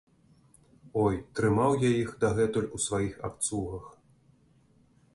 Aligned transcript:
Ой, 1.03 1.15
трымаў 1.41 1.77
я 1.87 1.91
іх 2.03 2.09
дагэтуль 2.25 2.69
у 2.79 2.83
сваіх 2.89 3.13
абцугах! 3.31 3.85